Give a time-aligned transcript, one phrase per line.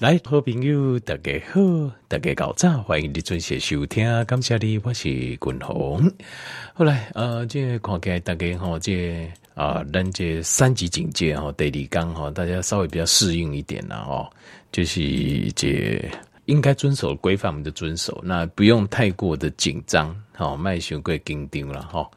[0.00, 1.60] 来，好朋友，大家好，
[2.06, 6.08] 大家早欢迎你准时收听，感谢你，我是君鸿。
[6.72, 14.30] 后来，呃，这看起来大家哈，这啊，咱这三级警戒哈，第二天哈，大家稍微比较适应一点了哈，
[14.70, 16.00] 就是这
[16.44, 22.08] 应该遵守规范，我们就遵守，那不用太过的紧张，好，卖熊贵紧张了哈。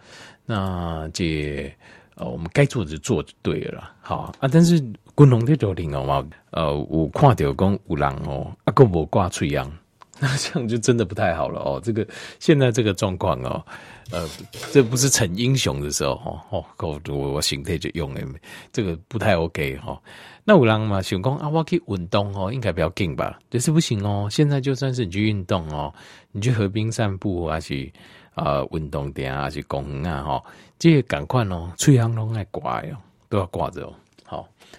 [0.46, 1.74] 那这
[2.14, 4.80] 呃，我们该做的就做就对了，好啊，但是。
[5.22, 9.72] 军龙在头顶哦嘛，呃，有看到讲有人哦，啊，个无挂嘴秧，
[10.20, 11.80] 那这样就真的不太好了哦。
[11.84, 12.04] 这个
[12.40, 13.64] 现在这个状况哦，
[14.12, 14.28] 呃，
[14.72, 16.14] 这不是逞英雄的时候
[16.50, 18.26] 哦哦，我我心态就用诶，
[18.74, 20.02] 这个不太 OK、哦。
[20.44, 23.38] 那有人嘛想讲啊，我去运动哦，应该不要紧吧？
[23.48, 24.28] 但是不行哦。
[24.32, 25.94] 现在就算是你去运动哦，
[26.32, 27.88] 你去河边散步还是
[28.34, 30.44] 啊运动点啊，还是公园啊哈，
[30.80, 32.98] 这些赶快哦，嘴秧拢爱挂哦，
[33.30, 33.94] 都要挂着哦。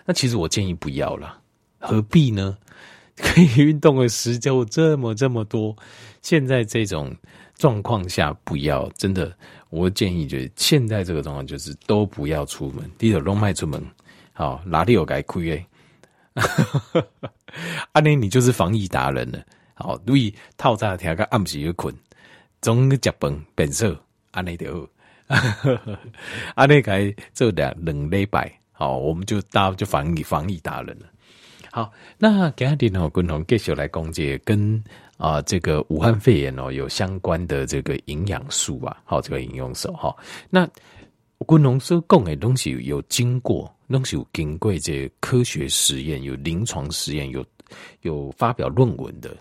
[0.05, 1.39] 那其实我建议不要了，
[1.79, 2.57] 何必呢？
[3.15, 5.77] 可以运动的时间这么这么多，
[6.23, 7.15] 现在这种
[7.55, 9.31] 状况下不要，真的，
[9.69, 13.85] 我建议就是现在这个状况就是都不要出门，第一个都卖出门，
[14.33, 15.67] 好，哪里有该亏诶？
[17.93, 21.95] 阿内你就是防疫达人了，好，注意套餐听个暗时一困，
[22.63, 23.95] 总个脚崩变色，
[24.31, 24.89] 阿内就，
[26.57, 28.62] 阿内该做两两礼拜。
[28.83, 31.07] 好，我们就大家就防疫防疫达人了。
[31.71, 34.77] 好，那今天呢，共同继续来讲解跟
[35.19, 40.13] 啊、呃、这个武汉肺炎哦有相关的这个营养素啊，好，这个营养素哈。
[40.51, 40.69] 那
[41.47, 47.45] 共同所讲的东西有经过，东西有经过这科学实验，有临床实验，有
[48.01, 49.37] 有发表论文的。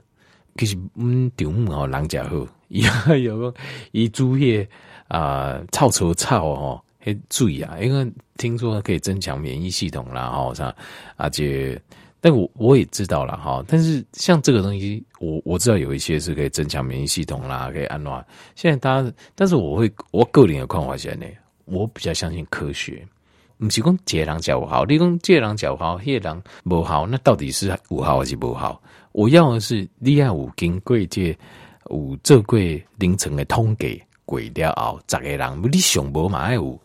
[0.55, 2.83] 其实嗯，题目哦，人家好， 以
[3.23, 3.51] 有个
[3.91, 4.69] 以猪叶
[5.07, 6.83] 啊，臭臭臭哦。
[7.03, 7.77] 嘿，注意啊！
[7.81, 10.75] 因为听说可以增强免疫系统啦，哈，啥？
[11.17, 11.81] 而且，
[12.19, 13.63] 但我我也知道了哈。
[13.67, 18.23] 但是像这个东西，我我知道有一些是可以增强免疫系统啦，可以安暖。
[18.53, 21.25] 现在大家，但是我会我个人的看法是呢，
[21.65, 23.03] 我比较相信科学。
[23.57, 28.81] 不是讲这人讲好，你讲这人讲好，那人不好，那到底是有好还是不好？
[29.11, 31.35] 我要的是你要有经过这
[31.89, 32.59] 有做过
[32.97, 34.01] 凌晨的统计
[34.31, 36.79] 过了后，十个人你上无嘛爱有。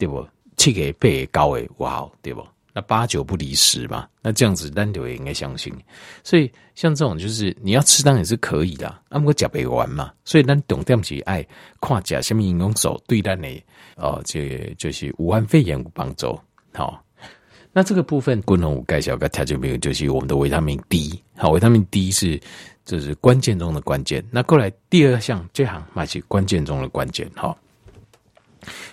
[0.00, 0.26] 对不？
[0.56, 2.42] 七个八个高诶，哇，对不？
[2.72, 4.08] 那八九不离十嘛。
[4.22, 5.70] 那这样子，咱就也应该相信。
[6.24, 8.88] 所以像这种，就是你要吃当然是可以的。
[9.10, 10.10] 啊，不过吃不完嘛。
[10.24, 11.46] 所以咱重点是爱
[11.82, 13.46] 看吃什么营养素对咱的
[13.96, 16.38] 哦，这就是武汉肺炎有帮助。
[16.72, 17.04] 好，
[17.74, 21.22] 那这个部分，功能，我介绍个条件没有，就是我们的维他命 D。
[21.36, 22.40] 好，维他命 D 是
[22.90, 24.20] 这是关键中的关键。
[24.32, 27.30] 那过来第二项，这项嘛是关键中的关键。
[27.36, 27.56] 好。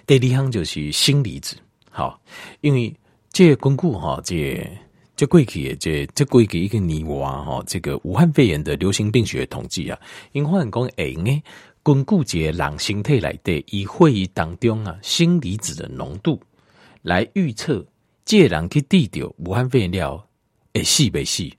[0.05, 1.57] 第二项就是锌离子，
[1.89, 2.21] 好，
[2.61, 2.95] 因为
[3.31, 4.69] 这根据哈，这
[5.15, 9.99] 这过去这这过去一个年哇哈，这个武汉肺炎的流行病学统计啊，
[10.31, 11.43] 因为讲哎呢，
[11.81, 16.39] 根据这人身体来的以会议当中啊，锌离子的浓度
[17.01, 17.83] 来预测，
[18.25, 20.23] 这人去治掉武汉肺炎了，
[20.71, 21.49] 会死不死，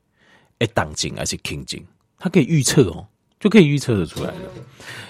[0.61, 1.83] 会当静还是轻症，
[2.19, 3.07] 它可以预测哦，
[3.41, 4.41] 就可以预测得出来了。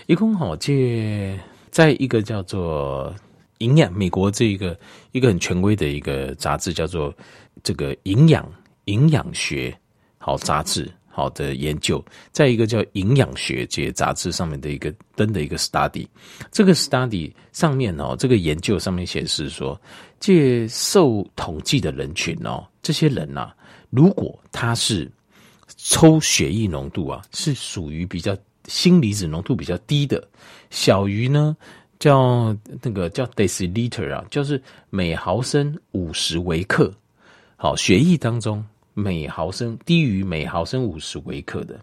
[0.07, 1.39] 一共好借。
[1.71, 3.15] 在一个叫做
[3.59, 4.77] 营养美国这一个
[5.13, 7.15] 一个很权威的一个杂志，叫做
[7.63, 8.51] 这个营养
[8.87, 9.79] 营养学
[10.17, 12.03] 好杂志好的研究，
[12.33, 16.09] 在一个叫营养学节杂志上面的一个登的一个 study，
[16.51, 19.79] 这个 study 上面哦，这个研究上面显示说，
[20.19, 23.57] 这受统计的人群哦，这些人呐、啊，
[23.91, 25.09] 如果他是
[25.77, 28.37] 抽血液浓度啊，是属于比较。
[28.71, 30.23] 锌离子浓度比较低的，
[30.69, 31.57] 小于呢，
[31.99, 36.93] 叫那个叫 deciliter 啊，就是每毫升五十微克。
[37.57, 38.63] 好，血液当中
[38.93, 41.81] 每毫升低于每毫升五十微克的，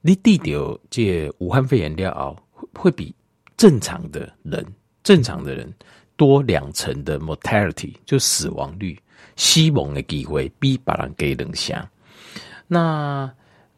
[0.00, 2.38] 你地掉借武汉肺炎了后，
[2.72, 3.14] 会比
[3.58, 4.64] 正常的人
[5.02, 5.70] 正常的人
[6.16, 8.98] 多两成的 mortality 就死亡率，
[9.36, 11.86] 死亡的机会比别人给人下。
[12.68, 13.28] 那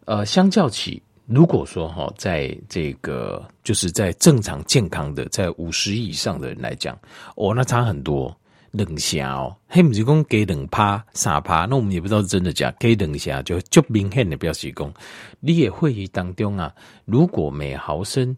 [0.05, 1.03] 呃，相较起。
[1.25, 6.99] 如果说哈，在这个就是在正常健康的在五十以上的人来讲，
[7.37, 8.37] 哦，那差很多。
[8.73, 12.73] 冷下哦，黑姆吉公给冷趴傻趴，那我们也不知道是真的假。
[12.79, 14.95] 给冷下就就明显的表示讲，
[15.41, 16.73] 你也会议当中啊，
[17.05, 18.33] 如果每毫升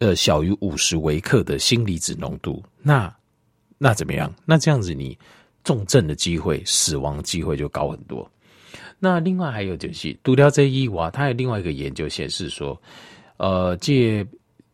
[0.00, 3.14] 呃小于五十微克的锌离子浓度，那
[3.78, 4.32] 那怎么样？
[4.44, 5.16] 那这样子你
[5.62, 8.28] 重症的机会、死亡机会就高很多。
[9.04, 12.80] 那另外还有就是，独钓这一娃，它有另外一个研究显示说，
[13.36, 14.26] 呃，借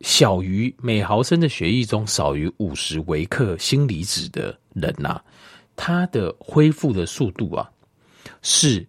[0.03, 5.25] 小于每毫升的血液中少于五十微克锌离子的人呐、啊，
[5.75, 7.69] 他的恢复的速度啊，
[8.41, 8.87] 是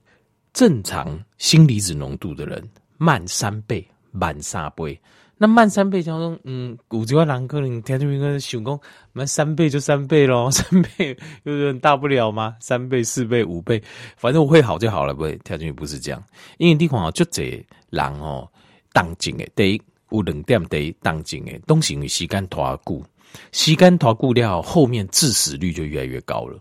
[0.53, 2.63] 正常锌离子浓度的人
[2.99, 4.95] 慢三倍，慢三倍。
[5.41, 8.79] 那慢三倍，叫做嗯，古籍话人可能听这个想讲，
[9.11, 12.55] 慢三倍就三倍咯， 三倍有点大不了吗？
[12.59, 13.81] 三倍、四倍、五倍，
[14.17, 15.35] 反正我会好就好了，不会。
[15.43, 16.23] 条件不是这样，
[16.59, 17.59] 因为地方哦，就这
[17.89, 18.47] 人哦，
[18.93, 23.03] 当今诶，第一有两点第一当今诶，东西因为时间拖久，
[23.51, 26.55] 时间拖久了，后面致死率就越来越高了。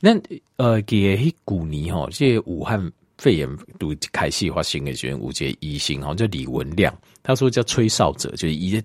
[0.00, 0.10] 那
[0.56, 2.90] 呃，给古尼哈，这武汉。
[3.22, 3.48] 肺炎
[3.78, 6.92] 都开始发生的时候，有一个医生吼叫李文亮，
[7.22, 8.82] 他说叫吹哨者，就是一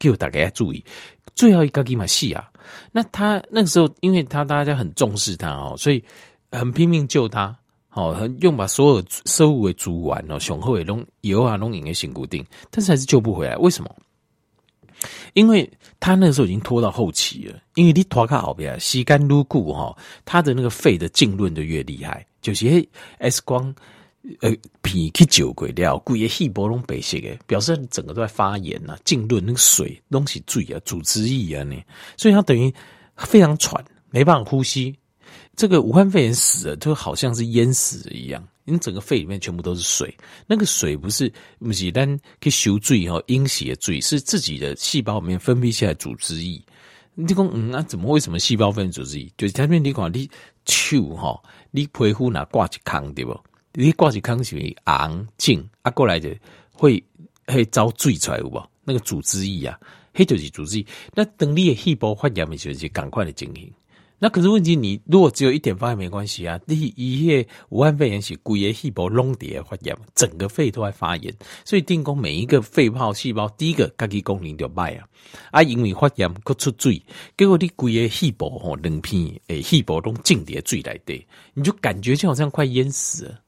[0.00, 0.84] 叫大家注意，
[1.36, 2.50] 最后一个给嘛死啊。
[2.90, 6.02] 那他那个时候，因为他大家很重视他哦，所以
[6.50, 7.56] 很拼命救他，
[7.92, 13.56] 哦，用把所有生物为煮完哦，雄厚的弄油啊弄饮的辛固定，但是还是救不回来。
[13.58, 13.96] 为什么？
[15.34, 22.26] 因为他那个时候已经拖到后期了，因为你拖卡后边，吸干撸固哈，他的那个肺的浸润就越厉害。
[22.46, 22.88] 就是
[23.18, 23.74] X 光，
[24.40, 31.76] 呃，皮去久鬼料，故意细胞拢白色的，表示整个都在发炎呐、啊，浸润那个水东西醉啊，组织液啊呢，
[32.16, 32.72] 所以它等于
[33.16, 34.94] 非常喘，没办法呼吸。
[35.56, 40.16] 这个武汉肺炎死了，就好像是淹死了一样，因为整个肺里面全部都是水，
[40.46, 46.62] 那个水不是不是单去修水哈，阴血的水是自己的细胞里面分泌下来组织液。
[47.18, 49.18] 你讲嗯啊，怎么为什么细胞分组织？
[49.38, 50.30] 就是前面你讲你
[50.66, 51.42] 手哈。
[51.70, 53.34] 你皮肤那挂一坑对不？
[53.72, 54.54] 你挂一坑是
[54.84, 56.36] 红肿啊，过来的
[56.72, 57.02] 会
[57.46, 58.62] 会遭水出来有无？
[58.84, 59.80] 那个组织液啊，
[60.12, 60.86] 黑就是组织液。
[61.14, 63.72] 那等你的细胞发炎的时候，就赶快的进行。
[64.18, 66.58] 那可是问题，你如果只有一点发炎没关系啊。
[66.64, 71.34] 你一些武汉肺炎是规个细胞拢在发炎，整个肺都在发炎，
[71.66, 75.06] 所以定功每一个肺泡细胞，第一个自己功能就坏啊。
[75.50, 77.02] 啊，因为发炎佮出水，
[77.36, 83.38] 结果你规个细胞吼两片诶细胞拢浸在水内底，你就感觉就好像快淹死了，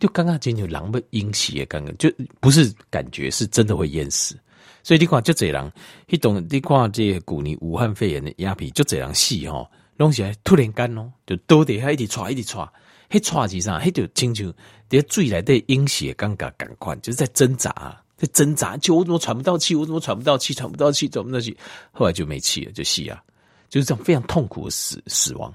[0.00, 2.10] 就刚刚进去狼狈阴血，刚刚就
[2.40, 4.34] 不是感觉，是真的会淹死。
[4.82, 5.70] 所以你看就这样，
[6.06, 6.42] 你懂？
[6.48, 9.68] 你看这古年武汉肺炎的鸦片就这样死吼。
[9.98, 12.66] 东西突然间哦，就都得还一直喘，一直喘，
[13.10, 14.54] 嘿喘几声，嘿就清楚，
[14.88, 21.56] 在最来的阴血刚刚赶快，就是在挣扎，在挣扎，就我怎么喘不到气，我怎么喘不到气，喘不到气，喘不到气，
[21.90, 23.20] 后来就没气了，就死啊，
[23.68, 25.52] 就是这样非常痛苦的死死亡。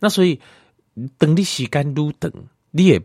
[0.00, 0.40] 那所以
[1.18, 2.32] 等你时间越等，
[2.70, 3.00] 你也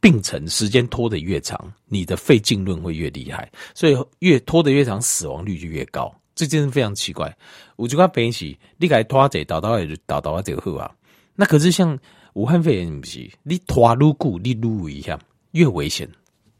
[0.00, 6.14] 病程时间拖得越长，你的肺浸润会越厉害，所以越拖得越长，死亡率就越高。
[6.34, 7.34] 这件事非常奇怪，
[7.76, 10.90] 我就讲平时你该拖者倒倒也就倒倒啊就好啊，
[11.34, 11.96] 那可是像
[12.32, 15.16] 武汉肺炎不是，你拖撸固你撸危险，
[15.52, 16.08] 越危险，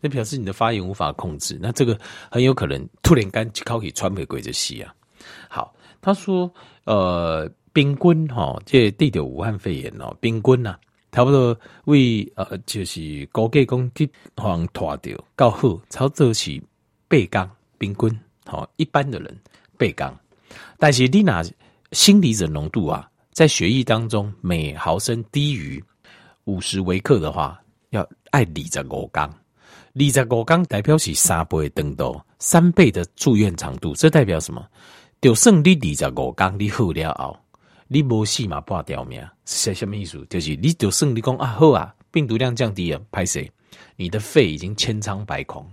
[0.01, 1.99] 那表示你的发炎无法控制，那这个
[2.31, 4.95] 很有可能突然间就可以传回鬼子西啊。
[5.49, 6.49] 好，他说
[6.85, 10.77] 呃，平均哈，这地的武汉肺炎哦，平均呐，
[11.11, 16.63] 差不多为呃就是高计讲去往拖掉较好，操作是
[17.09, 19.37] 八天平均，好一般的人。
[19.77, 20.17] 倍刚，
[20.79, 21.43] 但是你那
[21.93, 25.83] 锌离子浓度啊，在血液当中每毫升低于
[26.45, 27.61] 五十微克的话，
[27.91, 29.31] 要爱二十五天。
[29.97, 34.67] 二十五天代表是三倍等多，三倍的住院长度，这代表什么？
[35.21, 37.39] 就算你二十五天你好了后，
[37.87, 40.27] 你无死嘛半条命，是什么意思？
[40.29, 43.49] 就是你就算你讲啊好啊，病毒量降低了，歹势，
[43.97, 45.65] 你的肺已经千疮百孔，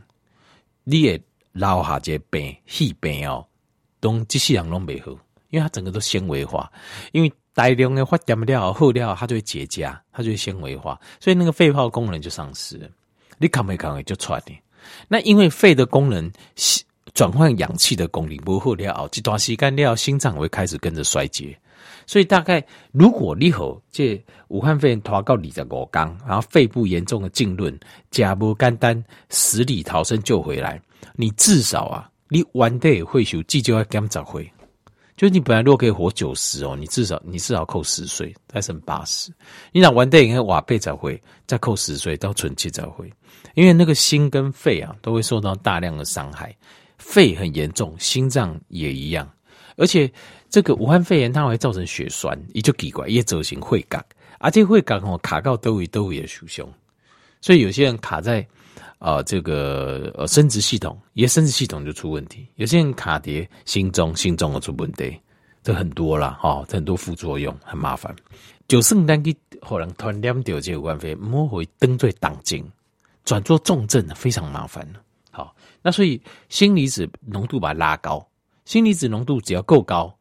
[0.84, 1.20] 你也
[1.54, 3.46] 留下这病气病哦。
[4.02, 5.12] 东机器人都没好，
[5.52, 6.70] 因为它整个都纤维化，
[7.14, 12.90] 因为大量的发炎料、后料，它就会结痂，它就会纤维化，所以那个肺泡功能就丧失了。
[13.38, 14.52] 你扛没扛就喘的。
[15.08, 16.32] 那因为肺的功能
[17.14, 21.58] 转换氧气的功能不好了，这段时间了，心脏会开始跟着衰竭。
[22.08, 27.78] 所以大概如果你和这武汉肺炎拖到二十五天，然后肺部严重的浸润，
[28.10, 30.82] 假不简单，死里逃生救回来，
[31.16, 32.11] 你至少啊。
[32.34, 34.50] 你 one day 会修，至少要减十岁，
[35.18, 39.34] 就是你本来如果可以活九十哦，你至少你至少扣十岁，再剩八十。
[39.74, 43.12] 你讲 one day 应该瓦倍才会再扣十岁到存期才会，
[43.54, 46.56] 因为那个心跟肺啊都会受到大量的伤害，
[46.98, 49.30] 肺很严重，心脏也一样。
[49.76, 50.10] 而且
[50.50, 54.02] 这个武汉肺炎它会造成血栓，也就奇怪，也造成会感，
[54.40, 56.66] 而且会感哦卡到都会都会也受伤，
[57.42, 58.48] 所以有些人卡在。
[59.02, 62.48] 啊、这个呃，生殖系统，也生殖系统就出问题。
[62.58, 65.20] 有些人卡碟心中，心中的出问题，
[65.64, 68.16] 这很多了哈、哦，很多副作用，很麻烦。
[68.68, 72.64] 就算单去可能突然掉这个关肺，莫会登对挡静，
[73.26, 74.88] 转做重症非常麻烦。
[75.32, 78.24] 好，那所以锌离子浓度把它拉高，
[78.66, 80.16] 锌离子浓度只要够高，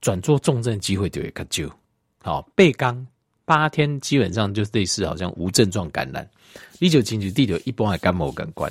[0.00, 1.76] 转做重症机会就会较少。
[2.22, 3.06] 好，八天
[3.44, 6.28] 八天基本上就类似好像无症状感染。
[6.78, 8.70] 你就进去地球一般的感冒感官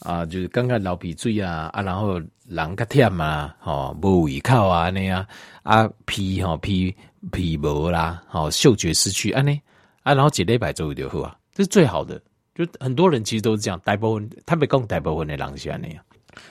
[0.00, 5.26] 啊，就是感觉流鼻水啊啊，然后人较忝啊，吼无胃口啊那样
[5.62, 6.94] 啊皮吼皮
[7.32, 9.60] 皮毛啦，吼嗅觉失去安尼
[10.02, 12.20] 啊，然后一礼拜左右就好啊，这是最好的。
[12.54, 16.04] 就很多人其实都是这样，大部分他们讲大部分的人是安尼样。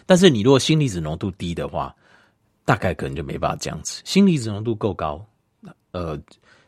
[0.06, 1.96] 但是你如果氢离子浓度低的话，
[2.66, 4.02] 大概可能就没办法这样子。
[4.04, 5.24] 氢离子浓度够高，
[5.92, 6.20] 呃，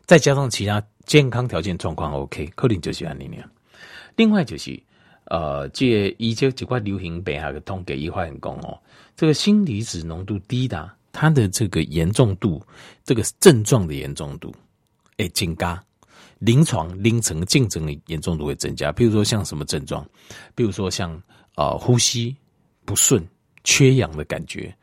[0.08, 3.50] 再加上其他健康条件状况 OK，可能就是安尼样。
[4.16, 4.82] 另外就是，
[5.26, 8.80] 呃，这一些几块流行病还有统计一块很讲哦，
[9.16, 12.66] 这个锌离子浓度低的，它的这个严重度，
[13.04, 14.56] 这个症状的严重度，
[15.18, 15.84] 哎，增加，
[16.40, 18.92] 临床临床竞争的严重度会增加。
[18.94, 20.08] 比如说像什么症状？
[20.56, 21.22] 比如说像
[21.56, 22.34] 呃呼吸
[22.86, 23.22] 不顺、
[23.66, 24.74] 缺氧的感觉、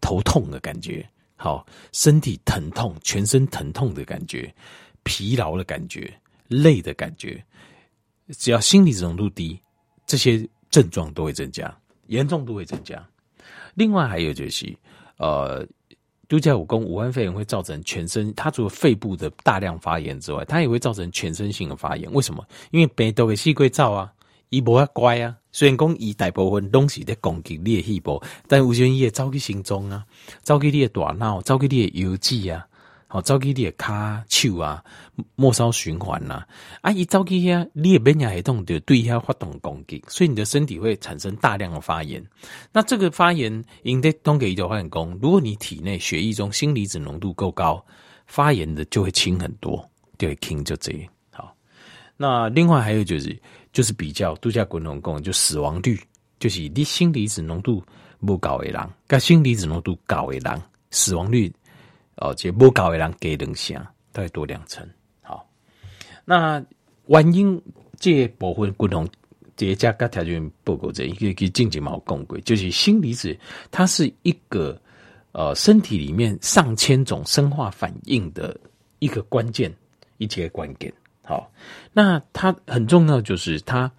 [0.00, 1.08] 头痛的感觉，
[1.42, 4.54] 好，身体疼痛、全身疼痛的感觉、
[5.02, 6.08] 疲劳的感觉、
[6.46, 7.44] 累的感觉。
[8.38, 9.60] 只要氢离子浓度低，
[10.06, 13.04] 这些症状都会增加，严重度会增加。
[13.74, 14.72] 另外还有就是，
[15.16, 15.66] 呃，
[16.28, 22.08] 都叫武功，武汉肺炎会造成全身，它除了肺部的大量发炎之外，它也会造成全身性的发炎。
[22.12, 22.46] 为什么？
[22.70, 24.12] 因为病毒的细菌造啊，
[24.52, 25.34] 伊无遐乖啊。
[25.50, 30.04] 虽然讲伊大部分拢是在攻击你的细胞，但有时候伊会走去心脏啊，
[30.42, 32.66] 走去你的大脑，走去你的邮寄啊。
[33.08, 34.82] 好，走去你的骹手啊，
[35.36, 36.46] 末梢循环呐，
[36.80, 42.24] 啊，伊走去遐，你的免疫系统就对遐发动攻击，所以你的身体会产生大量的发炎。
[42.72, 45.18] 那这个发炎，应该通给一条发炎功。
[45.20, 47.84] 如果你体内血液中锌离子浓度够高，
[48.26, 51.02] 发炎的就会轻很多，就会轻就这样。
[51.32, 51.54] 好，
[52.16, 53.38] 那另外还有就是，
[53.72, 55.98] 就是比较度假滚筒功，就死亡率，
[56.38, 57.82] 就是你锌离子浓度
[58.20, 61.52] 不高的人，跟锌离子浓度高的人，死亡率。
[62.16, 63.74] 哦，这不高的人给两下，
[64.12, 64.86] 大概多两成。
[65.22, 65.48] 好，
[66.26, 66.62] 那
[67.06, 67.60] 原因
[67.98, 69.08] 这部分共同
[69.56, 73.36] 叠加个条件报告这一个个静静毛共轨，就是锌离子，
[73.70, 74.78] 它是一个
[75.32, 78.56] 呃身体里面上千种生化反应的
[78.98, 79.74] 一个关键，
[80.18, 80.92] 一些关键。
[81.24, 81.50] 好，
[81.92, 83.90] 那它很重要，就是它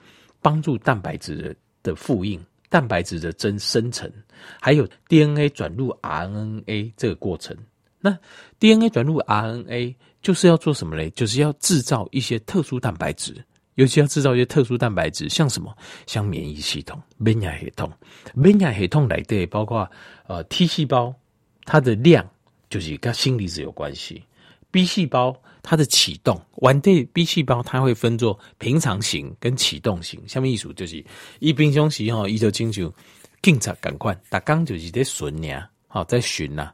[0.41, 2.39] 帮助蛋白质的的复印，
[2.69, 4.11] 蛋白质的增生成，
[4.59, 7.55] 还有 DNA 转入 RNA 这个过程。
[7.99, 8.17] 那
[8.59, 11.09] DNA 转入 RNA 就是要做什么嘞？
[11.11, 13.33] 就是要制造一些特殊蛋白质，
[13.75, 15.73] 尤其要制造一些特殊蛋白质，像什么？
[16.05, 17.89] 像免疫系统、免疫系统、
[18.33, 19.89] 免疫系统来的，包括
[20.27, 21.15] 呃 T 细胞，
[21.63, 22.29] 它的量
[22.69, 24.23] 就是跟氢离子有关系。
[24.69, 30.21] B 细胞它的启动，完对 B 细胞它会分作平常型跟启动型。
[30.27, 31.03] 下面意思就是，
[31.39, 32.93] 一平常时哈，一就清楚
[33.41, 36.71] 警察赶快，打刚就是在巡呀，好在巡呐。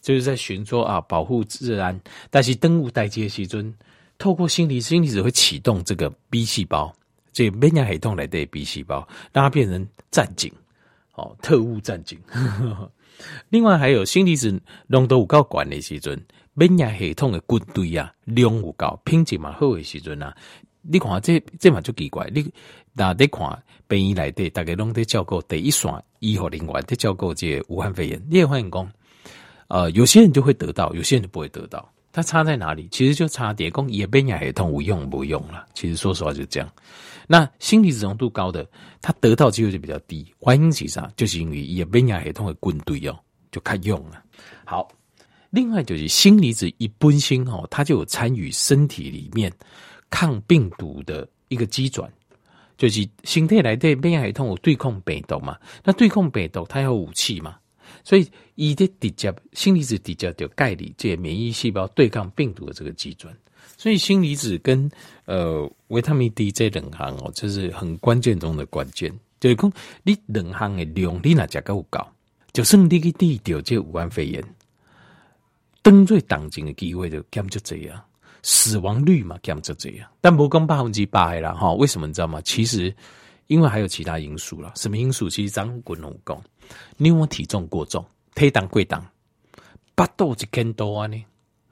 [0.00, 3.72] 就是在巡说啊，保护自然，但是登陆代接时阵，
[4.16, 6.90] 透过氢离子，氢离子会启动这个 B 细胞，
[7.34, 10.50] 这免疫系统来的 B 细胞，让它变成战警，
[11.16, 12.18] 哦，特务战警。
[13.50, 16.18] 另外还有氢离子浓度有够高的时阵，
[16.54, 20.36] 免疫系统的军队啊，量有够，品质嘛好的时阵啊，
[20.82, 22.48] 你看这这嘛就奇怪，你
[22.92, 28.90] 那你看病院来的大概拢在照顾第一线医护人员在照顾这个武汉肺炎，你也发现讲。
[29.72, 31.88] 呃，有些人就会得到，有些人就不会得到。
[32.10, 32.88] 它差在哪里？
[32.90, 35.64] 其实就差点讲也免疫系统无用无用了。
[35.74, 36.68] 其实说实话就这样。
[37.28, 38.68] 那氢离子浓度高的，
[39.00, 40.26] 它得到机会就比较低。
[40.40, 41.08] 原因是啥？
[41.14, 43.16] 就是因为也免疫系统的军队哦，
[43.52, 44.20] 就开用了。
[44.64, 44.88] 好，
[45.50, 49.52] 另外就是锌离子一本身哦，它就有参与身体里面
[50.08, 52.10] 抗病毒的一个机转，
[52.78, 55.58] 就是身体来对免疫系统有对抗病毒嘛。
[55.84, 57.56] 那对抗病毒，它有武器嘛？
[58.04, 63.36] 所以，伊的直接锌离子直接就盖里这免疫细胞对抗病毒的这个机转。
[63.76, 64.88] 所以，锌离子跟
[65.24, 69.12] 呃维他命 D 这两项哦，这是很关键中的关键。
[69.40, 69.72] 就是讲，
[70.04, 72.06] 你两项的量，你哪加够高，
[72.52, 74.42] 就算你去治掉这武汉肺炎，
[75.82, 78.02] 登最当今的机会就减就这样，
[78.42, 81.72] 死亡率嘛减就这样，但不讲百分之百啦哈。
[81.74, 82.40] 为什么你知道吗？
[82.42, 82.94] 其实。
[83.46, 85.28] 因为还有其他因素啦，什么因素？
[85.28, 86.40] 其实张国龙讲，
[86.96, 88.06] 你我体重过重，
[88.36, 89.04] 体重过重，
[89.96, 91.24] 八度一千多啊呢，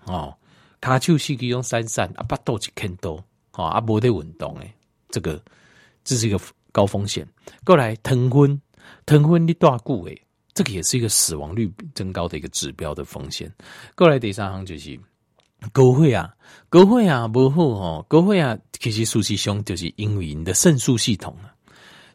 [0.06, 0.36] 哦，
[0.80, 4.74] 卡丘西可以用三三啊，八度一千多，哦，啊，无得运动诶，
[5.08, 5.40] 这个
[6.02, 6.40] 这是一个
[6.72, 7.24] 高风险。
[7.64, 8.60] 过来疼昏，
[9.06, 10.20] 疼昏你大久诶，
[10.58, 13.48] 这个也是一个死亡率增高的一个指标的风险。
[13.94, 14.98] 过来第三行就是
[15.70, 16.34] 高会啊，
[16.68, 21.54] 高血压不好哦，高会啊其实事实上就是因为你的肾素系统啊。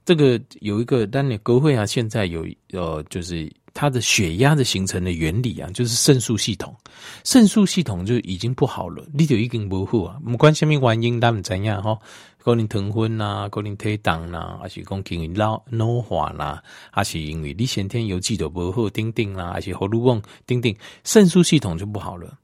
[0.03, 6.75] 这个有一个，但你国会啊，现在有呃，就是它的血压的形成的原理啊，就是肾素系统，
[7.23, 10.19] 肾素系统就已经不好了，你就已经不好啊。
[10.25, 11.97] 不管什么原因，他们怎样哈，
[12.43, 22.38] 可能糖分呐，可能体重啦，还是讲因为老老化啦，还是因为你先天有机的不好，丁丁啦，还是荷尔蒙丁丁，肾素系统就不好了。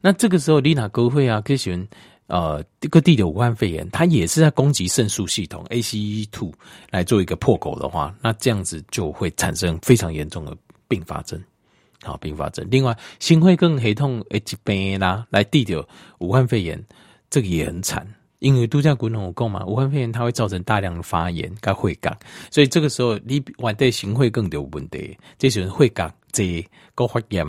[0.00, 1.88] 那这个时候，你那高会啊，可以选。
[2.28, 2.60] 呃，
[2.90, 6.52] 各地的武汉肺炎，它也是在攻击肾素系统 ACE2
[6.90, 10.52] 来做一个破口的话，那这样子就会产生非常严重的
[10.88, 11.40] 并发症。
[12.02, 12.66] 好，并发症。
[12.68, 15.86] 另外，心肺更黑痛 H 病啦，来地的
[16.18, 16.84] 武汉肺炎，
[17.30, 18.04] 这个也很惨，
[18.38, 22.16] 因为度假滚筒够嘛，武汉肺炎它会造成大量的发炎跟会干，
[22.50, 26.64] 所以这个时候你外带心会更有问题，这时候会干这
[26.94, 27.46] 个发炎。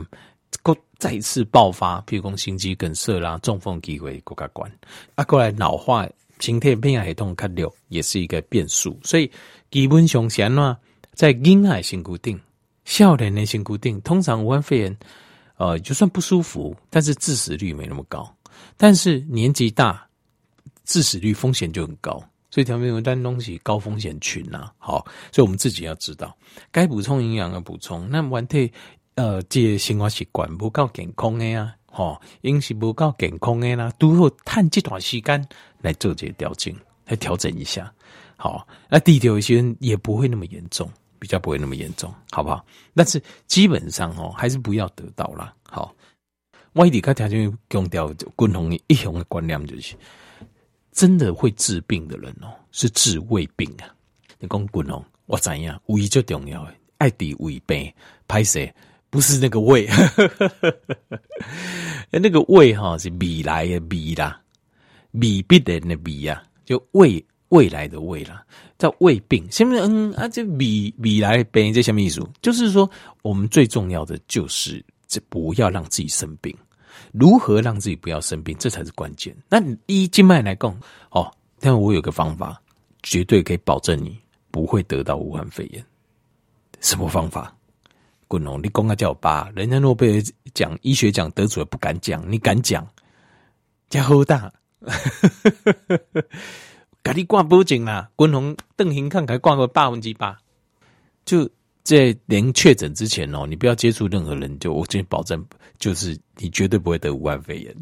[0.99, 4.65] 再次爆发，譬如讲心肌梗塞啦、中风机会更加高。
[5.13, 8.99] 啊，过来老化、心跳变系统较弱，也是一个变数。
[9.03, 9.29] 所以
[9.69, 10.75] 基本上先呢，
[11.13, 12.39] 在婴儿性固定、
[12.83, 14.97] 少年的身躯顶，通常武汉肺炎，
[15.57, 18.27] 呃，就算不舒服，但是致死率没那么高。
[18.75, 20.06] 但是年纪大，
[20.87, 22.19] 致死率风险就很高。
[22.49, 26.35] 所以调面有单东西高风险群呐、好，所以我们自己要知道
[26.71, 28.09] 该补充营养要补充。
[28.09, 28.73] 那完退。
[29.19, 35.43] 呃，这个生活习惯不够健康的呀，吼，饮食不够健康的啦，都要趁这段时间
[35.81, 36.71] 来做这个调整，
[37.07, 37.91] 来调整一下，
[38.35, 42.63] 好，那低调一些也不会那么严重，比较不会那么严重，好不好？
[42.93, 45.51] 但是基本上哦，还是不要得到啦。
[45.63, 45.91] 好。
[46.73, 49.95] 我一直跟条件强调，共同一样的观念就是，
[50.97, 53.85] 真的会治病的人哦，是治胃病啊。
[54.39, 57.93] 你讲滚哦，我知影胃最重要的，爱治胃病，
[58.27, 58.73] 歹势。
[59.11, 59.87] 不是那个胃，
[62.09, 64.41] 那个胃哈是未来的未啦，
[65.11, 68.43] 未必的那未呀，就胃未来的胃啦，
[68.79, 69.49] 叫胃病。
[69.51, 72.19] 下面嗯啊，这未未来病这什么意思？
[72.41, 72.89] 就是说，
[73.21, 76.53] 我们最重要的就是这不要让自己生病。
[77.11, 79.35] 如何让自己不要生病，这才是关键。
[79.49, 80.77] 那依静脉来讲，
[81.11, 82.61] 哦，但我有个方法，
[83.03, 84.19] 绝对可以保证你
[84.51, 85.83] 不会得到武汉肺炎。
[86.81, 87.53] 什么方法？
[88.27, 92.85] 滚龙，你公开叫我爸，人家诺贝尔奖医学奖得主也不敢讲，你敢讲？
[93.89, 94.51] 加好大，
[97.01, 98.11] 给你挂报警啦！
[98.17, 100.37] 滚龙邓行看给挂个百分之八，
[101.23, 101.49] 就
[101.87, 105.41] 在连确诊之前哦，你不要接触任何人，就我今天保证，
[105.79, 107.73] 就是你绝对不会得武汉肺炎。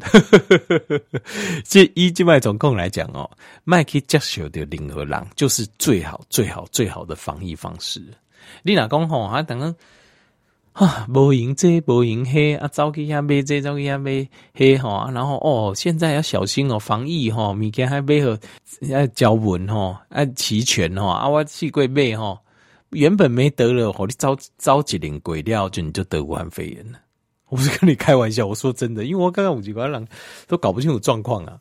[1.66, 3.28] 这一静脉总共来讲哦，
[3.64, 8.00] 麦克接受的任何人就是最好、最好、最好的防疫方式。
[8.62, 9.42] 你哪讲吼啊？
[9.42, 9.74] 等。
[10.72, 18.36] 啊，无赢这无赢黑啊，早去遐买这，早去遐买黑哈，然后哦，现在要小心哦，防疫哈，物件还买好
[18.82, 22.38] 要交文哈，要齐全哈，啊，我去过买哈，
[22.90, 26.98] 原本没得了，吼，你招招几年鬼料，就你就得武汉肺炎了。
[27.48, 30.08] 我不是跟你开玩笑，我说真的，因为我刚刚五几个人
[30.46, 31.58] 都搞不清楚状况啊，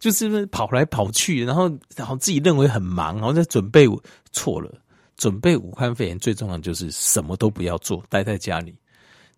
[0.00, 3.86] 就是跑来跑去，然后然后自己认为很忙，然后在准备
[4.32, 4.72] 错了。
[5.16, 8.74] 准备武汉肺炎最重要就是什么都不要做，待在家里。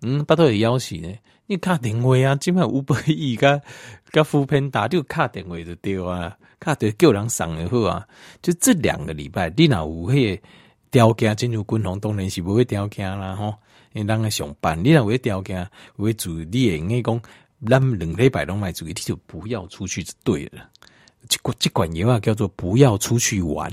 [0.02, 1.08] 嗯，巴都有要求呢。
[1.46, 3.62] 你卡定位啊，今晚五百亿个
[4.10, 8.04] 个副片打就卡定位就丢啊，卡对够人上的好啊。
[8.42, 10.42] 就这两个礼拜，你那有迄个
[10.90, 13.54] 条件进入军红，当然是不会条件啦吼。
[13.92, 17.20] 你当个上班，你若有条件，为主你也应该讲，
[17.68, 20.68] 咱两礼拜拢买主意，你就不要出去就对了。
[21.28, 23.70] 这管这管嘢啊，叫做不要出去玩。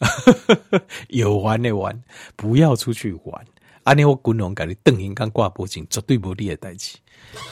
[1.08, 2.02] 有玩的玩，
[2.36, 3.44] 不要出去玩。
[3.84, 6.96] 阿尼我滚龙感觉邓英刚挂脖颈，绝对不利的代志。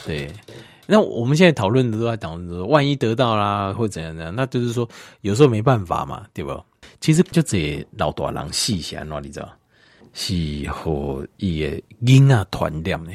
[0.07, 0.31] 对，
[0.87, 4.89] 那我们现在讨论的都在讲说，万一得到啦，或怎样怎样，那就是说
[5.23, 6.63] 有时候没办法嘛，对不？
[7.03, 9.53] 其实就这老大人细想喏，你知道，
[10.15, 13.11] 是和伊个婴啊团练呢，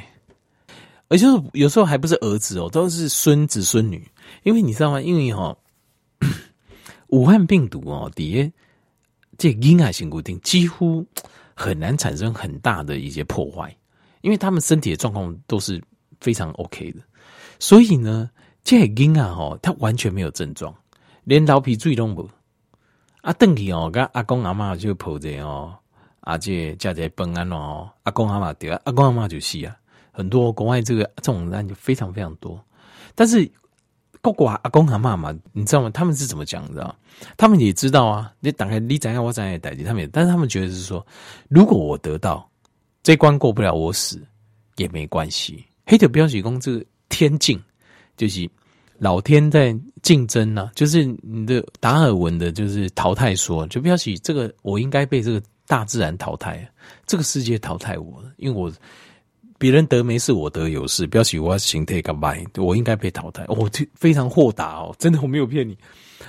[1.08, 4.06] 而且有时候还不是儿子哦，都是孙子孙女。
[4.44, 5.02] 因为你知道吗？
[5.02, 5.58] 因为哈，
[7.08, 8.52] 武汉病毒哦，底下。
[9.38, 11.06] 这婴儿性固定几乎
[11.54, 13.74] 很难产生很大的一些破坏，
[14.22, 15.82] 因为他们身体的状况都是
[16.20, 17.00] 非常 OK 的，
[17.60, 18.30] 所以呢，
[18.64, 20.76] 这婴儿哦，他完全没有症状，
[21.24, 22.28] 连老皮最都无。
[23.28, 25.76] 啊，邓起哦，甲阿公阿妈就抱着哦，
[26.22, 29.76] 啊，这家在本安哦，阿公阿妈对，阿公阿妈就是啊，
[30.14, 32.58] 很多国外这个这种案就非常非常多，
[33.14, 33.52] 但是。
[34.20, 35.90] 包括阿公阿妈嘛，你知道吗？
[35.92, 36.74] 他们是怎么讲的？
[36.74, 36.96] 知道？
[37.38, 38.34] 他们也知道啊。
[38.42, 41.06] 你打开你怎样，我怎样也代替他们也，但是他们觉得是说，
[41.48, 42.50] 如果我得到
[43.04, 44.22] 这关过不了，我死
[44.76, 45.64] 也没关系。
[45.86, 47.62] 黑的标记工这个天境，
[48.18, 48.50] 就是
[49.00, 56.68] 老天在竞争啊，就是你的达尔文的，就是淘汰说，就标记这个我应该被这个大自然淘汰，
[57.06, 58.72] 这个世界淘汰我，因为我
[59.60, 63.46] 别人得没事，我得有事，表示我心态干败，我应该被淘汰。
[63.48, 65.78] 我、哦、非常豁达哦，真的我没有骗你。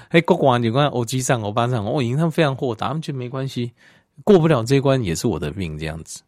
[0.09, 3.73] 哎，国王你看欧吉上欧巴上，我已经他们非常豁达，他们觉得没关系，
[4.25, 6.23] 过不了这关也是我的命这样子。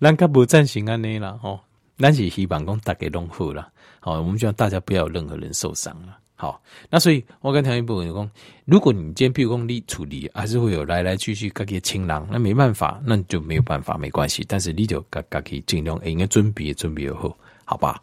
[0.00, 1.58] 咱可不暂行安内了哦，
[1.98, 3.68] 咱是希望讲大家拢好了，
[4.04, 6.18] 好，我们希望大家不要有任何人受伤了。
[6.34, 6.60] 好，
[6.90, 8.30] 那所以我跟条一部分讲，
[8.64, 14.44] 如果你今天譬如讲你处理，还是会有来来去去各个情郎，那没办法，那你就没有办法，没关系。
[14.48, 18.02] 但是你就各各去尽量应该准备准备好，好吧？